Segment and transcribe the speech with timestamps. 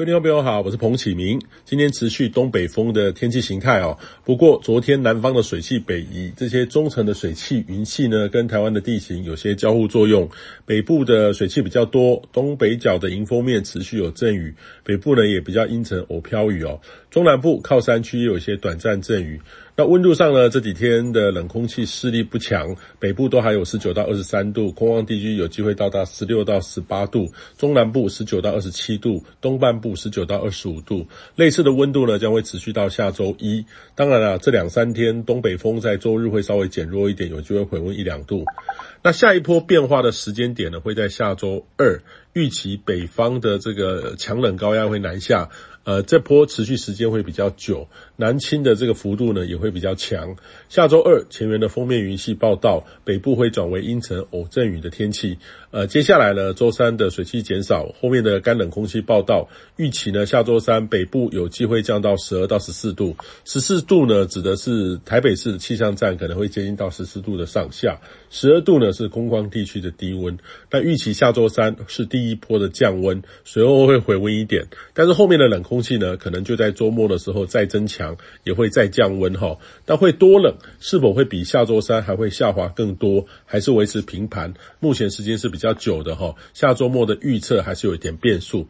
[0.00, 1.38] 各位听众朋友好，我是彭启明。
[1.66, 3.98] 今天持续东北风的天气形态哦。
[4.24, 10.26] 不过昨天南方的水汽北移，这些中层的水汽云系呢，跟台湾的地形有些交互作用。
[10.64, 16.80] 北部的水汽比较多，东北角的迎风面持续有阵雨，北部呢也比较阴沉偶飘雨哦。
[17.10, 19.38] 中南部靠山区有一些短暂阵雨。
[19.76, 31.06] 那温度上呢，这几天的冷空气势力不强，北部都还有十九到二十三度，空旷地区有机会到达十六到十八度，中南部十九到二十七度，东半部五十九到二十五度。
[31.34, 33.64] 类似的温度呢，将会持续到下周一。
[33.94, 38.44] 当然了，这两三天东北风在周日会稍微减弱一点，有机会回温一两度。
[39.02, 42.00] 那下一波变化的时间点呢，会在下周二，
[42.32, 45.48] 预期北方的这个强冷高压会南下。
[45.82, 50.36] 呃，这波持续时间会比较久，南侵的这个幅度呢也会比较强。
[50.68, 55.38] 下周二前缘的锋面云系报道，北部会转为阴沉偶阵雨的天气。
[55.70, 63.16] 呃，接下来呢，周三的水汽减少，后面的干冷空气报道，预期呢下周三北部有机会降到十二到十四度。
[63.46, 67.98] 十四度呢指的是台北市的气象站可能会接近到十四度的上下，
[68.30, 70.38] 十二度呢是空旷地区的低温。
[70.70, 74.64] 那预期下周三是第一波的降温，随后会回温一点，
[74.94, 79.58] 但是后面的冷空气呢，可能就在周末的时候再增强，也会再降温哈。
[79.84, 84.54] 但会多冷，是否会比下周三还会下滑更多，还是维持平盘？
[84.78, 86.36] 目前时间是比较久的哈。
[86.54, 88.68] 下周末的预测还是有一点变数。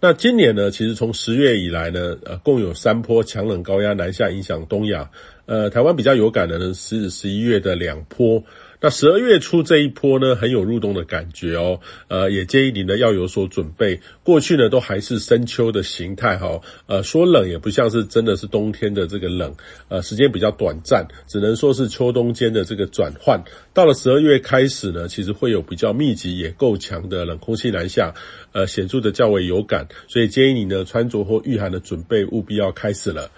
[0.00, 5.10] 那今年呢，其实从十月以来呢，呃，共有三波强冷高压南下影响东亚。
[5.46, 8.42] 呃，台湾比较有感的呢是十一月的两波。
[8.80, 14.00] 那十二月初这一波呢，很有入冬的感觉哦，呃，也建议你呢要有所准备。
[14.22, 19.54] 过去呢都还是深秋的形态哈，呃，说冷也不像是真的是冬天的这个冷，
[19.88, 23.42] 呃，时间比较短暂，只能说是秋冬间的这个转换。
[23.72, 28.14] 到了十二月开始呢，其实会有比较密集也够强的冷空气南下，
[28.52, 33.30] 呃，显著的较为有感，所以建议你呢穿着或御寒的准备务必要开始了。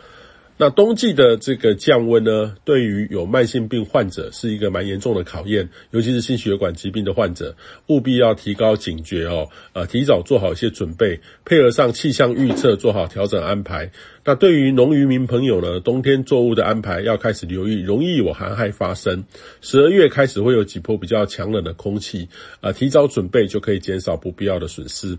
[0.61, 7.55] 那冬季的这个降温呢，对于有慢性病患者是一个蛮严重的考验，尤其是心血管疾病的患者，
[7.87, 13.93] 务必要提高警觉哦，呃，提早做好一些准备，配合上气象预测，做好调整安排。
[14.25, 19.25] 那对于农渔民朋友呢，冬天作物的安排要开始留意，容易有寒害发生。
[19.61, 22.29] 十二月开始会有几波比较强冷的空气，
[22.63, 25.19] 呃，提早准备就可以减少不必要的损失。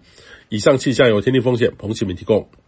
[0.50, 2.50] 以上气象由天气风险彭启明提供。